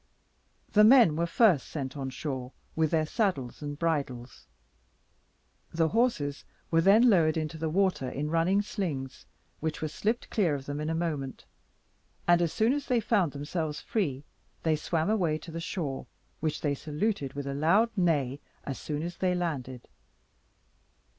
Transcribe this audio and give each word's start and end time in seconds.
The 0.73 0.83
men 0.83 1.15
were 1.15 1.27
first 1.27 1.67
sent 1.67 1.95
on 1.95 2.09
shore 2.09 2.53
with 2.75 2.89
their 2.89 3.05
saddles 3.05 3.61
and 3.61 3.77
bridles: 3.77 4.47
the 5.71 5.89
horses 5.89 6.43
were 6.71 6.81
then 6.81 7.07
lowered 7.07 7.37
into 7.37 7.55
the 7.59 7.69
water 7.69 8.09
in 8.09 8.31
running 8.31 8.63
slings, 8.63 9.27
which 9.59 9.79
were 9.79 9.87
slipped 9.87 10.31
clear 10.31 10.55
off 10.55 10.65
them 10.65 10.79
in 10.81 10.89
a 10.89 10.95
moment; 10.95 11.45
and 12.27 12.41
as 12.41 12.51
soon 12.51 12.73
as 12.73 12.87
they 12.87 12.99
found 12.99 13.33
themselves 13.33 13.79
free, 13.79 14.23
they 14.63 14.75
swam 14.75 15.07
away 15.07 15.37
for 15.37 15.51
the 15.51 15.59
shore, 15.61 16.07
which 16.39 16.61
they 16.61 16.73
saluted 16.73 17.33
with 17.33 17.45
a 17.45 17.53
loud 17.53 17.91
neigh 17.95 18.39
as 18.63 18.79
soon 18.79 19.03
as 19.03 19.17
they 19.17 19.35
landed. 19.35 19.87